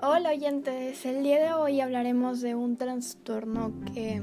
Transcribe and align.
Hola 0.00 0.30
oyentes, 0.30 1.04
el 1.06 1.24
día 1.24 1.42
de 1.42 1.52
hoy 1.54 1.80
hablaremos 1.80 2.40
de 2.40 2.54
un 2.54 2.76
trastorno 2.76 3.72
que 3.92 4.22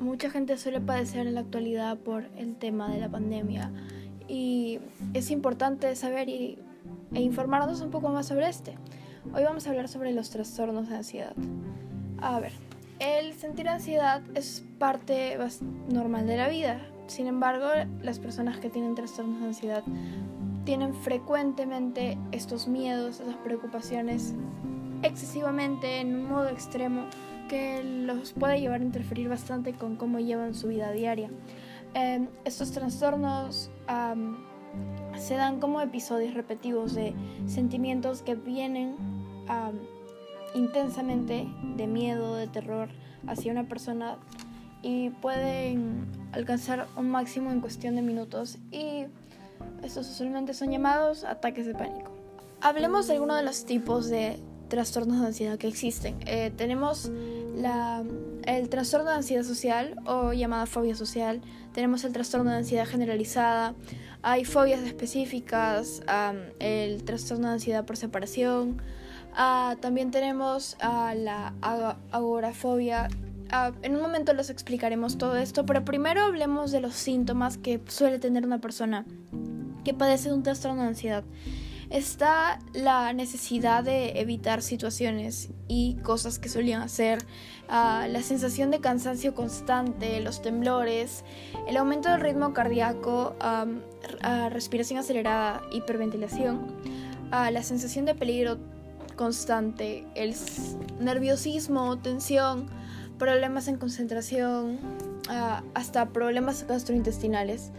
mucha 0.00 0.30
gente 0.30 0.58
suele 0.58 0.80
padecer 0.80 1.28
en 1.28 1.34
la 1.34 1.42
actualidad 1.42 1.96
por 1.96 2.24
el 2.36 2.56
tema 2.56 2.90
de 2.90 2.98
la 2.98 3.08
pandemia 3.08 3.70
y 4.26 4.80
es 5.14 5.30
importante 5.30 5.94
saber 5.94 6.28
y, 6.28 6.58
e 7.14 7.20
informarnos 7.20 7.82
un 7.82 7.92
poco 7.92 8.08
más 8.08 8.26
sobre 8.26 8.48
este. 8.48 8.76
Hoy 9.32 9.44
vamos 9.44 9.68
a 9.68 9.70
hablar 9.70 9.86
sobre 9.86 10.12
los 10.12 10.30
trastornos 10.30 10.88
de 10.88 10.96
ansiedad. 10.96 11.36
A 12.18 12.40
ver, 12.40 12.50
el 12.98 13.32
sentir 13.34 13.68
ansiedad 13.68 14.22
es 14.34 14.64
parte 14.80 15.38
normal 15.88 16.26
de 16.26 16.36
la 16.36 16.48
vida, 16.48 16.80
sin 17.06 17.28
embargo, 17.28 17.68
las 18.02 18.18
personas 18.18 18.58
que 18.58 18.70
tienen 18.70 18.96
trastornos 18.96 19.38
de 19.38 19.46
ansiedad 19.46 19.84
tienen 20.64 20.92
frecuentemente 20.94 22.18
estos 22.32 22.66
miedos, 22.66 23.20
estas 23.20 23.36
preocupaciones 23.36 24.34
excesivamente 25.06 26.00
en 26.00 26.14
un 26.14 26.28
modo 26.28 26.48
extremo 26.48 27.04
que 27.48 27.82
los 27.84 28.32
puede 28.32 28.60
llevar 28.60 28.80
a 28.80 28.84
interferir 28.84 29.28
bastante 29.28 29.72
con 29.72 29.96
cómo 29.96 30.18
llevan 30.18 30.54
su 30.54 30.68
vida 30.68 30.90
diaria. 30.92 31.30
Em, 31.94 32.28
estos 32.44 32.72
trastornos 32.72 33.70
se 35.16 35.34
dan 35.34 35.60
como 35.60 35.80
episodios 35.80 36.34
repetitivos 36.34 36.94
de 36.94 37.14
sentimientos 37.46 38.22
que 38.22 38.34
vienen 38.34 38.96
intensamente 40.54 41.46
de 41.76 41.86
miedo, 41.86 42.34
de 42.34 42.48
terror 42.48 42.88
hacia 43.26 43.52
una 43.52 43.64
persona 43.64 44.18
y 44.82 45.10
pueden 45.10 46.06
alcanzar 46.32 46.86
un 46.96 47.10
máximo 47.10 47.50
en 47.50 47.60
cuestión 47.60 47.96
de 47.96 48.02
minutos 48.02 48.58
y 48.70 49.06
estos 49.82 50.10
usualmente 50.10 50.54
son 50.54 50.70
llamados 50.70 51.24
ataques 51.24 51.66
de 51.66 51.74
pánico. 51.74 52.10
Hablemos 52.60 53.06
de 53.06 53.14
algunos 53.14 53.36
de 53.36 53.42
los 53.42 53.64
tipos 53.64 54.08
de 54.08 54.38
trastornos 54.68 55.20
de 55.20 55.26
ansiedad 55.26 55.58
que 55.58 55.68
existen. 55.68 56.16
Eh, 56.26 56.52
tenemos 56.56 57.10
el 58.46 58.68
trastorno 58.68 59.10
de 59.10 59.16
ansiedad 59.16 59.42
social 59.42 59.96
o 60.06 60.32
llamada 60.32 60.66
fobia 60.66 60.94
social, 60.94 61.40
tenemos 61.72 62.04
el 62.04 62.12
trastorno 62.12 62.50
de 62.50 62.58
ansiedad 62.58 62.86
generalizada, 62.86 63.74
hay 64.22 64.44
fobias 64.44 64.82
específicas, 64.82 66.02
el 66.58 67.02
trastorno 67.04 67.48
de 67.48 67.54
ansiedad 67.54 67.84
por 67.84 67.96
separación, 67.96 68.82
ah, 69.34 69.76
también 69.80 70.10
tenemos 70.10 70.76
la 70.80 71.54
agorafobia 72.12 73.08
Ah, 73.50 73.72
en 73.82 73.94
un 73.94 74.02
momento 74.02 74.32
les 74.32 74.50
explicaremos 74.50 75.18
todo 75.18 75.36
esto, 75.36 75.66
pero 75.66 75.84
primero 75.84 76.24
hablemos 76.24 76.72
de 76.72 76.80
los 76.80 76.94
síntomas 76.94 77.58
que 77.58 77.80
suele 77.86 78.18
tener 78.18 78.44
una 78.44 78.60
persona 78.60 79.04
que 79.84 79.94
padece 79.94 80.30
de 80.30 80.34
un 80.34 80.42
trastorno 80.42 80.82
de 80.82 80.88
ansiedad. 80.88 81.24
Está 81.90 82.58
la 82.72 83.12
necesidad 83.12 83.84
de 83.84 84.20
evitar 84.20 84.60
situaciones 84.60 85.50
y 85.68 85.94
cosas 86.02 86.40
que 86.40 86.48
solían 86.48 86.82
hacer, 86.82 87.24
ah, 87.68 88.06
la 88.08 88.22
sensación 88.22 88.72
de 88.72 88.80
cansancio 88.80 89.34
constante, 89.34 90.20
los 90.20 90.42
temblores, 90.42 91.24
el 91.68 91.76
aumento 91.76 92.10
del 92.10 92.20
ritmo 92.20 92.52
cardíaco, 92.52 93.36
ah, 93.40 93.66
respiración 94.50 94.98
acelerada, 94.98 95.62
hiperventilación, 95.72 96.74
la 97.30 97.62
sensación 97.62 98.04
de 98.04 98.14
peligro 98.14 98.58
constante, 99.16 100.06
el 100.14 100.34
nerviosismo, 101.00 101.98
tensión, 101.98 102.68
problemas 103.18 103.66
en 103.68 103.78
concentración, 103.78 104.78
hasta 105.74 106.10
problemas 106.10 106.66
gastrointestinales, 106.66 107.72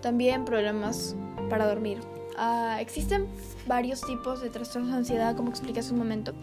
también 0.00 0.44
problemas 0.44 1.16
para 1.50 1.66
dormir. 1.66 1.98
Ah, 2.36 2.78
existen 2.80 3.26
varios 3.66 4.00
tipos 4.00 4.40
de 4.40 4.50
trastornos 4.50 4.90
de 4.90 4.96
ansiedad, 4.96 5.36
como 5.36 5.50
expliqué 5.50 5.80
hace 5.80 5.92
un 5.92 5.98
momento. 5.98 6.34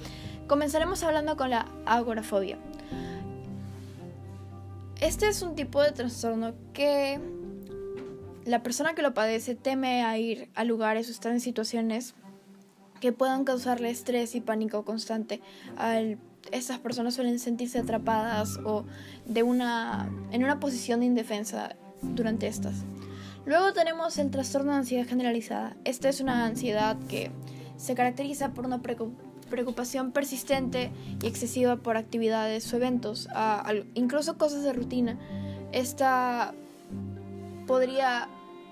Comenzaremos 0.48 1.04
hablando 1.04 1.38
con 1.38 1.50
la 1.50 1.68
agorafobia. 1.86 2.58
Este 5.00 5.28
es 5.28 5.42
un 5.42 5.56
tipo 5.56 5.82
de 5.82 5.92
trastorno 5.92 6.54
que 6.74 7.20
la 8.46 8.64
persona 8.64 8.94
que 8.94 9.02
lo 9.02 9.14
padece 9.14 9.56
teme 9.56 10.04
a 10.04 10.18
ir 10.18 10.50
a 10.56 10.64
lugares 10.64 11.08
o 11.08 11.12
estar 11.12 11.32
en 11.32 11.42
situaciones 11.42 12.14
que 13.00 13.12
puedan 13.12 13.44
causarle 13.44 13.90
estrés 13.90 14.36
y 14.36 14.42
pánico 14.42 14.86
constante 14.86 15.42
al 15.78 16.20
estas 16.52 16.80
personas 16.80 17.14
suelen 17.14 17.40
sentirse 17.40 17.80
atrapadas 17.80 18.58
o 18.66 18.86
de 19.26 19.44
una, 19.44 20.10
en 20.32 20.44
una 20.44 20.60
posición 20.60 21.02
de 21.02 21.06
indefensa 21.06 21.76
durante 22.02 22.48
estas. 22.48 22.84
Luego 23.46 23.74
tenemos 23.74 24.18
el 24.18 24.30
trastorno 24.30 24.72
de 24.72 24.78
ansiedad 24.80 25.08
generalizada. 25.08 25.76
Esta 25.84 26.10
es 26.10 26.22
una 26.22 26.46
ansiedad 26.46 26.98
que 27.10 27.32
se 27.76 27.96
caracteriza 27.96 28.54
por 28.54 28.66
una 28.66 28.82
preocupación 29.50 30.12
persistente 30.12 30.92
y 31.22 31.28
excesiva 31.28 31.78
por 31.78 31.98
actividades 31.98 32.72
o 32.72 32.78
eventos, 32.78 33.28
incluso 33.96 34.38
cosas 34.38 34.64
de 34.64 34.74
rutina. 34.74 35.18
Esta 35.72 36.54
podría 37.66 38.30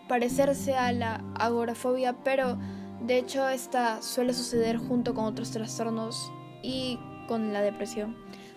parecerse 0.08 0.75
a 0.75 0.91
la 0.91 1.24
agorafobia, 1.35 2.13
pero 2.24 2.58
de 3.02 3.18
hecho 3.18 3.50
esta 3.50 4.02
suele 4.02 4.34
suceder 4.34 4.78
junto 4.78 5.13
con 5.16 5.25
otros 5.25 5.50
trastornos 5.52 6.31
y 6.62 7.00
con 7.28 7.53
la 7.53 7.62
depresión. 7.62 8.16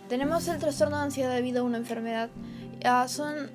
Tenemos 0.09 0.47
el 0.49 0.59
trastorno 0.59 0.99
de 0.99 1.05
ansiedad 1.05 1.35
debido 1.35 1.63
a 1.63 1.65
una 1.65 1.79
enfermedad. 1.79 2.29
Ah, 2.85 3.07
son 3.09 3.51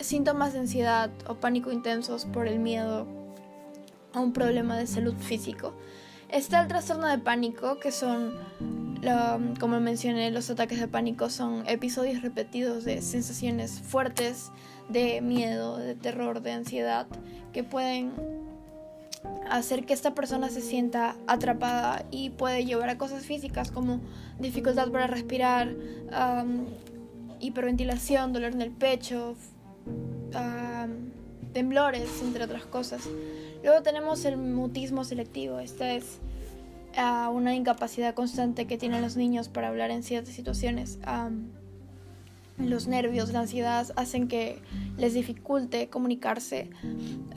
síntomas 0.00 0.52
de 0.52 0.60
ansiedad 0.60 1.10
o 1.28 1.34
pánico 1.34 1.72
intensos 1.72 2.24
por 2.26 2.46
el 2.48 2.58
miedo 2.58 3.06
a 4.12 4.20
un 4.20 4.32
problema 4.32 4.76
de 4.76 4.86
salud 4.86 5.14
físico. 5.18 5.74
Está 6.28 6.60
el 6.60 6.68
trastorno 6.68 7.06
de 7.06 7.18
pánico, 7.18 7.78
que 7.78 7.92
son, 7.92 8.38
como 9.60 9.78
mencioné, 9.80 10.30
los 10.30 10.50
ataques 10.50 10.80
de 10.80 10.88
pánico 10.88 11.30
son 11.30 11.66
episodios 11.68 12.22
repetidos 12.22 12.84
de 12.84 13.00
sensaciones 13.00 13.80
fuertes 13.80 14.50
de 14.88 15.20
miedo, 15.20 15.76
de 15.76 15.94
terror, 15.94 16.42
de 16.42 16.52
ansiedad, 16.52 17.06
que 17.52 17.62
pueden 17.62 18.12
hacer 19.48 19.86
que 19.86 19.92
esta 19.92 20.14
persona 20.14 20.48
se 20.48 20.60
sienta 20.60 21.16
atrapada 21.26 22.04
y 22.10 22.30
puede 22.30 22.64
llevar 22.64 22.88
a 22.90 22.98
cosas 22.98 23.24
físicas 23.24 23.70
como 23.70 24.00
dificultad 24.38 24.90
para 24.90 25.06
respirar, 25.06 25.74
hiperventilación, 27.40 28.32
dolor 28.32 28.52
en 28.52 28.62
el 28.62 28.72
pecho, 28.72 29.36
temblores, 31.52 32.20
entre 32.22 32.44
otras 32.44 32.66
cosas. 32.66 33.08
Luego 33.62 33.82
tenemos 33.82 34.26
el 34.26 34.36
mutismo 34.36 35.04
selectivo. 35.04 35.58
Esta 35.58 35.92
es 35.92 36.18
ah, 36.98 37.30
una 37.32 37.54
incapacidad 37.54 38.14
constante 38.14 38.66
que 38.66 38.76
tienen 38.76 39.00
los 39.00 39.16
niños 39.16 39.48
para 39.48 39.68
hablar 39.68 39.90
en 39.90 40.02
ciertas 40.02 40.34
situaciones. 40.34 40.98
los 42.58 42.88
nervios, 42.88 43.32
la 43.32 43.40
ansiedad 43.40 43.86
hacen 43.96 44.28
que 44.28 44.58
les 44.98 45.14
dificulte 45.14 45.88
comunicarse 45.88 46.70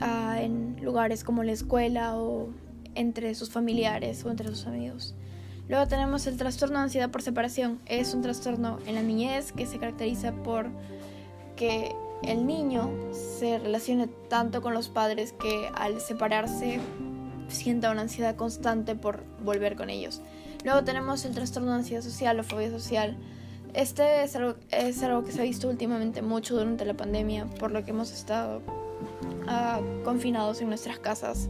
ah, 0.00 0.36
en 0.40 0.76
lugares 0.82 1.24
como 1.24 1.42
la 1.42 1.52
escuela 1.52 2.16
o 2.18 2.50
entre 2.94 3.34
sus 3.34 3.50
familiares 3.50 4.22
o 4.26 4.30
entre 4.30 4.48
sus 4.48 4.66
amigos. 4.66 5.14
Luego 5.70 5.86
tenemos 5.86 6.26
el 6.26 6.36
trastorno 6.36 6.78
de 6.78 6.84
ansiedad 6.84 7.10
por 7.10 7.22
separación. 7.22 7.78
Es 7.86 8.12
un 8.12 8.20
trastorno 8.20 8.80
en 8.86 8.96
la 8.96 9.02
niñez 9.02 9.52
que 9.52 9.66
se 9.66 9.78
caracteriza 9.78 10.32
por 10.32 10.68
que 11.56 11.94
el 12.22 12.46
niño 12.46 12.90
se 13.12 13.58
relacione 13.58 14.08
tanto 14.28 14.62
con 14.62 14.74
los 14.74 14.88
padres 14.88 15.32
que 15.32 15.70
al 15.74 16.00
separarse 16.00 16.80
sienta 17.48 17.90
una 17.90 18.02
ansiedad 18.02 18.36
constante 18.36 18.94
por 18.94 19.24
volver 19.42 19.76
con 19.76 19.90
ellos. 19.90 20.20
Luego 20.64 20.84
tenemos 20.84 21.24
el 21.24 21.34
trastorno 21.34 21.70
de 21.70 21.78
ansiedad 21.78 22.02
social 22.02 22.38
o 22.38 22.44
fobia 22.44 22.70
social 22.70 23.16
este 23.74 24.24
es 24.24 24.34
algo, 24.34 24.56
es 24.70 25.02
algo 25.02 25.24
que 25.24 25.32
se 25.32 25.40
ha 25.40 25.44
visto 25.44 25.68
últimamente 25.68 26.22
mucho 26.22 26.56
durante 26.56 26.84
la 26.84 26.94
pandemia, 26.94 27.46
por 27.58 27.70
lo 27.70 27.84
que 27.84 27.90
hemos 27.90 28.10
estado 28.12 28.62
ah, 29.46 29.80
confinados 30.04 30.60
en 30.60 30.68
nuestras 30.68 30.98
casas. 30.98 31.48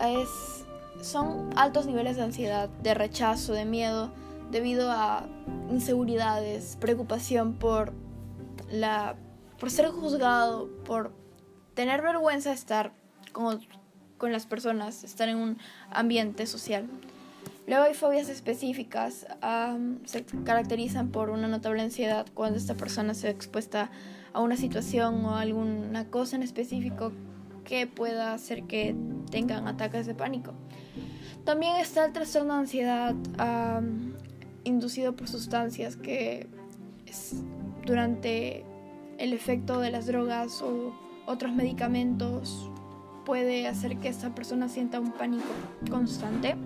Es, 0.00 0.64
son 1.00 1.50
altos 1.56 1.86
niveles 1.86 2.16
de 2.16 2.22
ansiedad, 2.22 2.68
de 2.68 2.94
rechazo, 2.94 3.52
de 3.52 3.64
miedo, 3.64 4.10
debido 4.50 4.90
a 4.90 5.26
inseguridades, 5.70 6.76
preocupación 6.80 7.54
por, 7.54 7.92
la, 8.70 9.14
por 9.58 9.70
ser 9.70 9.88
juzgado, 9.88 10.68
por 10.84 11.12
tener 11.74 12.02
vergüenza 12.02 12.50
de 12.50 12.56
estar 12.56 12.92
con, 13.32 13.60
con 14.18 14.32
las 14.32 14.46
personas, 14.46 15.04
estar 15.04 15.28
en 15.28 15.36
un 15.36 15.58
ambiente 15.90 16.46
social. 16.46 16.86
Luego 17.66 17.84
hay 17.84 17.94
fobias 17.94 18.28
específicas, 18.28 19.26
se 20.04 20.24
caracterizan 20.44 21.08
por 21.10 21.30
una 21.30 21.48
notable 21.48 21.82
ansiedad 21.82 22.26
cuando 22.32 22.58
esta 22.58 22.74
persona 22.74 23.12
se 23.12 23.26
ve 23.26 23.32
expuesta 23.32 23.90
a 24.32 24.40
una 24.40 24.56
situación 24.56 25.24
o 25.24 25.36
alguna 25.36 26.08
cosa 26.08 26.36
en 26.36 26.44
específico 26.44 27.12
que 27.64 27.88
pueda 27.88 28.34
hacer 28.34 28.64
que 28.64 28.94
tengan 29.30 29.66
ataques 29.66 30.06
de 30.06 30.14
pánico. 30.14 30.52
También 31.44 31.76
está 31.76 32.04
el 32.04 32.12
trastorno 32.12 32.54
de 32.54 32.60
ansiedad 32.60 33.14
inducido 34.62 35.16
por 35.16 35.26
sustancias 35.26 35.96
que 35.96 36.46
durante 37.84 38.64
el 39.18 39.32
efecto 39.32 39.80
de 39.80 39.90
las 39.90 40.06
drogas 40.06 40.62
o 40.62 40.92
otros 41.26 41.52
medicamentos 41.52 42.70
puede 43.24 43.66
hacer 43.66 43.98
que 43.98 44.08
esta 44.08 44.34
persona 44.34 44.68
sienta 44.68 45.00
un 45.00 45.12
pánico 45.12 45.44
constante. 45.90 46.56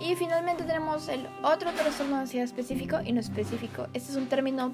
y 0.00 0.14
finalmente 0.14 0.64
tenemos 0.64 1.08
el 1.08 1.26
otro 1.42 1.72
trastorno 1.72 2.16
de 2.16 2.22
ansiedad 2.22 2.44
específico 2.44 3.00
y 3.04 3.12
no 3.12 3.20
específico. 3.20 3.86
Este 3.92 4.12
es 4.12 4.16
un 4.16 4.28
término 4.28 4.72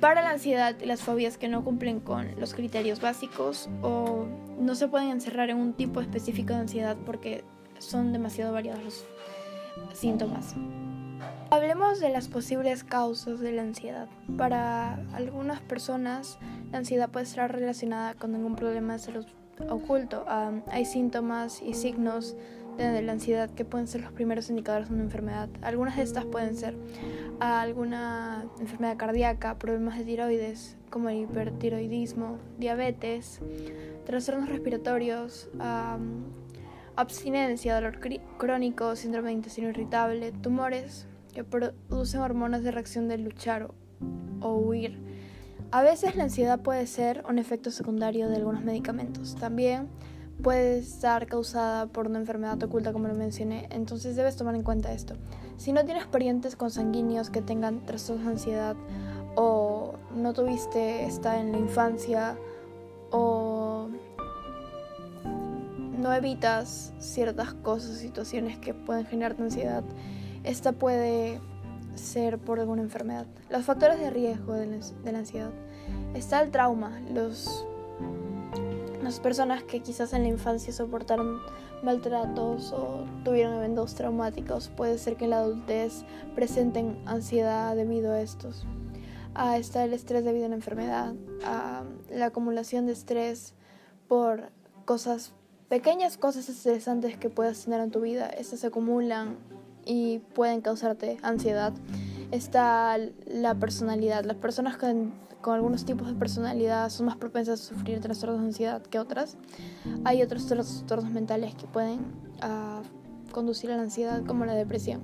para 0.00 0.22
la 0.22 0.30
ansiedad 0.30 0.74
y 0.80 0.86
las 0.86 1.00
fobias 1.02 1.38
que 1.38 1.48
no 1.48 1.62
cumplen 1.64 2.00
con 2.00 2.38
los 2.40 2.54
criterios 2.54 3.00
básicos 3.00 3.68
o 3.82 4.26
no 4.58 4.74
se 4.74 4.88
pueden 4.88 5.10
encerrar 5.10 5.50
en 5.50 5.58
un 5.58 5.74
tipo 5.74 6.00
específico 6.00 6.54
de 6.54 6.60
ansiedad 6.60 6.96
porque 7.06 7.44
son 7.78 8.12
demasiado 8.12 8.52
variados 8.52 8.82
los 8.82 9.98
síntomas. 9.98 10.56
Hablemos 11.50 11.98
de 11.98 12.10
las 12.10 12.28
posibles 12.28 12.84
causas 12.84 13.40
de 13.40 13.52
la 13.52 13.62
ansiedad. 13.62 14.06
Para 14.36 14.96
algunas 15.14 15.62
personas, 15.62 16.38
la 16.70 16.78
ansiedad 16.78 17.08
puede 17.08 17.24
estar 17.24 17.50
relacionada 17.50 18.12
con 18.12 18.34
algún 18.34 18.54
problema 18.54 18.92
de 18.92 18.98
salud 18.98 19.26
oculto. 19.70 20.26
hay 20.70 20.84
síntomas 20.84 21.62
y 21.62 21.72
signos 21.72 22.36
de 22.76 23.00
la 23.00 23.12
ansiedad 23.12 23.48
que 23.48 23.64
pueden 23.64 23.88
ser 23.88 24.02
los 24.02 24.12
primeros 24.12 24.50
indicadores 24.50 24.88
de 24.88 24.94
una 24.96 25.04
enfermedad. 25.04 25.48
Algunas 25.62 25.96
de 25.96 26.02
estas 26.02 26.26
pueden 26.26 26.54
ser 26.54 26.76
alguna 27.40 28.44
enfermedad 28.60 28.98
cardíaca, 28.98 29.58
problemas 29.58 29.96
de 29.96 30.04
tiroides 30.04 30.76
como 30.90 31.08
el 31.08 31.22
hipertiroidismo, 31.22 32.36
diabetes, 32.58 33.40
trastornos 34.04 34.50
respiratorios, 34.50 35.48
abstinencia, 36.94 37.74
dolor 37.74 38.00
crónico, 38.36 38.96
síndrome 38.96 39.28
de 39.28 39.34
intestino 39.34 39.70
irritable, 39.70 40.30
tumores 40.30 41.06
que 41.38 41.44
producen 41.44 42.20
hormonas 42.20 42.64
de 42.64 42.72
reacción 42.72 43.06
de 43.06 43.16
luchar 43.16 43.70
o 44.40 44.54
huir. 44.56 44.98
A 45.70 45.82
veces 45.82 46.16
la 46.16 46.24
ansiedad 46.24 46.58
puede 46.60 46.84
ser 46.88 47.24
un 47.28 47.38
efecto 47.38 47.70
secundario 47.70 48.28
de 48.28 48.36
algunos 48.36 48.64
medicamentos. 48.64 49.36
También 49.36 49.88
puede 50.42 50.78
estar 50.78 51.26
causada 51.26 51.86
por 51.86 52.08
una 52.08 52.18
enfermedad 52.18 52.60
oculta, 52.60 52.92
como 52.92 53.06
lo 53.06 53.14
mencioné, 53.14 53.68
entonces 53.70 54.16
debes 54.16 54.34
tomar 54.34 54.56
en 54.56 54.62
cuenta 54.62 54.92
esto. 54.92 55.14
Si 55.58 55.72
no 55.72 55.84
tienes 55.84 56.06
parientes 56.06 56.56
consanguíneos 56.56 57.30
que 57.30 57.40
tengan 57.40 57.86
trastornos 57.86 58.24
de 58.24 58.32
ansiedad, 58.32 58.76
o 59.36 59.94
no 60.16 60.32
tuviste 60.32 61.04
esta 61.04 61.38
en 61.40 61.52
la 61.52 61.58
infancia, 61.58 62.36
o 63.12 63.90
no 65.96 66.12
evitas 66.12 66.92
ciertas 66.98 67.54
cosas, 67.54 67.98
situaciones 67.98 68.58
que 68.58 68.74
pueden 68.74 69.06
generarte 69.06 69.42
ansiedad, 69.44 69.84
esta 70.44 70.72
puede 70.72 71.40
ser 71.94 72.38
por 72.38 72.60
alguna 72.60 72.82
enfermedad. 72.82 73.26
Los 73.50 73.64
factores 73.64 73.98
de 73.98 74.10
riesgo 74.10 74.54
de 74.54 75.12
la 75.12 75.18
ansiedad. 75.18 75.50
Está 76.14 76.40
el 76.42 76.50
trauma, 76.50 77.00
los 77.12 77.66
las 79.08 79.20
personas 79.20 79.62
que 79.62 79.80
quizás 79.80 80.12
en 80.12 80.22
la 80.22 80.28
infancia 80.28 80.70
soportaron 80.70 81.38
maltratos 81.82 82.72
o 82.72 83.06
tuvieron 83.24 83.54
eventos 83.54 83.94
traumáticos, 83.94 84.68
puede 84.68 84.98
ser 84.98 85.16
que 85.16 85.24
en 85.24 85.30
la 85.30 85.38
adultez 85.38 86.04
presenten 86.34 86.98
ansiedad 87.06 87.74
debido 87.74 88.12
a 88.12 88.20
estos. 88.20 88.66
Ah, 89.34 89.56
está 89.56 89.84
el 89.84 89.94
estrés 89.94 90.24
debido 90.24 90.44
a 90.44 90.48
una 90.48 90.56
enfermedad, 90.56 91.14
ah, 91.44 91.84
la 92.10 92.26
acumulación 92.26 92.84
de 92.84 92.92
estrés 92.92 93.54
por 94.08 94.50
cosas, 94.84 95.32
pequeñas 95.70 96.18
cosas 96.18 96.48
estresantes 96.50 97.16
que 97.16 97.30
puedas 97.30 97.64
tener 97.64 97.80
en 97.80 97.90
tu 97.90 98.00
vida, 98.00 98.26
estas 98.26 98.60
se 98.60 98.66
acumulan 98.66 99.38
y 99.88 100.20
pueden 100.34 100.60
causarte 100.60 101.16
ansiedad. 101.22 101.72
Está 102.30 102.96
la 103.26 103.54
personalidad, 103.54 104.24
las 104.24 104.36
personas 104.36 104.76
con 104.76 105.54
algunos 105.54 105.86
tipos 105.86 106.08
de 106.08 106.14
personalidad 106.14 106.90
son 106.90 107.06
más 107.06 107.16
propensas 107.16 107.60
a 107.60 107.64
sufrir 107.64 108.00
trastornos 108.00 108.40
de 108.40 108.46
ansiedad 108.48 108.82
que 108.82 108.98
otras. 108.98 109.38
Hay 110.04 110.22
otros 110.22 110.46
trastornos 110.46 111.10
mentales 111.10 111.54
que 111.54 111.66
pueden 111.66 112.00
uh, 112.42 112.82
conducir 113.32 113.72
a 113.72 113.76
la 113.76 113.82
ansiedad, 113.82 114.22
como 114.26 114.44
la 114.44 114.54
depresión. 114.54 115.00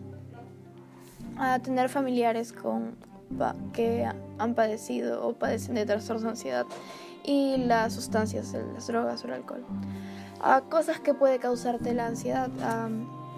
A 1.38 1.58
tener 1.60 1.88
familiares 1.88 2.52
con, 2.52 2.96
que 3.72 4.06
han 4.38 4.54
padecido 4.54 5.26
o 5.26 5.32
padecen 5.32 5.76
de 5.76 5.86
trastornos 5.86 6.24
de 6.24 6.28
ansiedad 6.28 6.66
y 7.24 7.56
las 7.56 7.94
sustancias, 7.94 8.54
las 8.74 8.86
drogas 8.86 9.24
o 9.24 9.28
el 9.28 9.32
alcohol. 9.32 9.64
A 10.42 10.60
cosas 10.60 11.00
que 11.00 11.14
puede 11.14 11.38
causarte 11.38 11.94
la 11.94 12.06
ansiedad, 12.06 12.50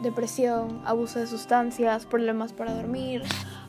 depresión, 0.02 0.82
abuso 0.84 1.18
de 1.18 1.26
sustancias, 1.26 2.06
problemas 2.06 2.52
para 2.52 2.74
dormir, 2.74 3.22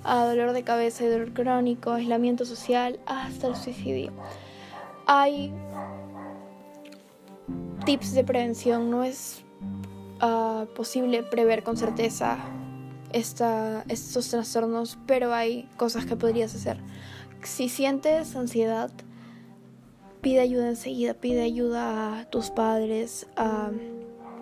dolor 0.03 0.53
de 0.53 0.63
cabeza 0.63 1.03
y 1.03 1.07
dolor 1.07 1.33
crónico, 1.33 1.91
aislamiento 1.91 2.45
social, 2.45 2.99
hasta 3.05 3.47
el 3.47 3.55
suicidio. 3.55 4.11
Hay 5.05 5.53
tips 7.85 8.13
de 8.13 8.23
prevención, 8.23 8.89
no 8.89 9.03
es 9.03 9.43
ah, 10.19 10.65
posible 10.75 11.23
prever 11.23 11.63
con 11.63 11.77
certeza 11.77 12.37
esta, 13.13 13.83
estos 13.87 14.29
trastornos, 14.29 14.97
pero 15.07 15.33
hay 15.33 15.69
cosas 15.77 16.05
que 16.05 16.15
podrías 16.15 16.53
hacer. 16.53 16.79
Si 17.43 17.69
sientes 17.69 18.35
ansiedad, 18.35 18.91
pide 20.21 20.41
ayuda 20.41 20.69
enseguida, 20.69 21.13
pide 21.13 21.41
ayuda 21.41 22.19
a 22.19 22.29
tus 22.29 22.49
padres, 22.49 23.27
a 23.37 23.71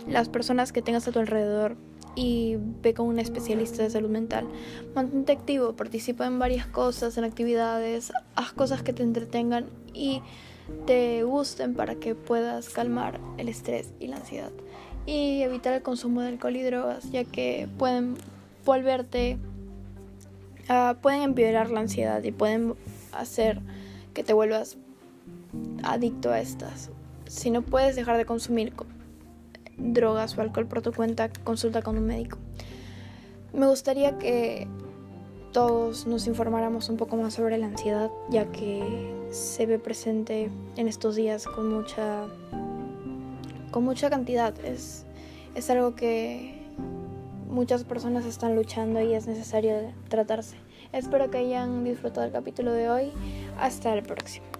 las 0.07 0.29
personas 0.29 0.71
que 0.71 0.81
tengas 0.81 1.07
a 1.07 1.11
tu 1.11 1.19
alrededor 1.19 1.77
y 2.15 2.57
ve 2.81 2.93
con 2.93 3.07
un 3.07 3.19
especialista 3.19 3.83
de 3.83 3.89
salud 3.89 4.09
mental. 4.09 4.47
Mantente 4.95 5.33
activo, 5.33 5.75
participa 5.75 6.25
en 6.25 6.39
varias 6.39 6.65
cosas, 6.65 7.17
en 7.17 7.25
actividades, 7.25 8.13
haz 8.35 8.53
cosas 8.53 8.81
que 8.81 8.93
te 8.93 9.03
entretengan 9.03 9.69
y 9.93 10.21
te 10.85 11.23
gusten 11.23 11.75
para 11.75 11.95
que 11.95 12.15
puedas 12.15 12.69
calmar 12.69 13.19
el 13.37 13.49
estrés 13.49 13.93
y 13.99 14.07
la 14.07 14.17
ansiedad. 14.17 14.51
Y 15.05 15.41
evitar 15.41 15.73
el 15.73 15.81
consumo 15.81 16.21
de 16.21 16.29
alcohol 16.29 16.55
y 16.55 16.63
drogas, 16.63 17.11
ya 17.11 17.23
que 17.25 17.67
pueden 17.77 18.15
volverte, 18.65 19.37
uh, 20.69 20.95
pueden 20.95 21.21
empeorar 21.21 21.69
la 21.69 21.81
ansiedad 21.81 22.23
y 22.23 22.31
pueden 22.31 22.75
hacer 23.11 23.61
que 24.13 24.23
te 24.23 24.33
vuelvas 24.33 24.77
adicto 25.83 26.31
a 26.31 26.39
estas. 26.39 26.89
Si 27.27 27.51
no 27.51 27.61
puedes 27.61 27.95
dejar 27.95 28.17
de 28.17 28.25
consumir 28.25 28.73
drogas 29.77 30.37
o 30.37 30.41
alcohol 30.41 30.67
por 30.67 30.81
tu 30.81 30.91
cuenta, 30.91 31.29
consulta 31.43 31.81
con 31.81 31.97
un 31.97 32.05
médico. 32.05 32.37
Me 33.53 33.67
gustaría 33.67 34.17
que 34.17 34.67
todos 35.51 36.05
nos 36.05 36.27
informáramos 36.27 36.89
un 36.89 36.97
poco 36.97 37.15
más 37.15 37.33
sobre 37.33 37.57
la 37.57 37.67
ansiedad, 37.67 38.11
ya 38.29 38.51
que 38.51 39.13
se 39.31 39.65
ve 39.65 39.79
presente 39.79 40.49
en 40.75 40.87
estos 40.87 41.15
días 41.15 41.45
con 41.45 41.73
mucha, 41.73 42.25
con 43.71 43.85
mucha 43.85 44.09
cantidad. 44.09 44.53
Es, 44.65 45.05
es 45.55 45.69
algo 45.69 45.95
que 45.95 46.61
muchas 47.49 47.85
personas 47.85 48.25
están 48.25 48.55
luchando 48.55 48.99
y 48.99 49.13
es 49.13 49.27
necesario 49.27 49.93
tratarse. 50.09 50.57
Espero 50.91 51.31
que 51.31 51.37
hayan 51.37 51.85
disfrutado 51.85 52.27
el 52.27 52.33
capítulo 52.33 52.73
de 52.73 52.89
hoy. 52.89 53.11
Hasta 53.57 53.93
el 53.93 54.03
próximo. 54.03 54.54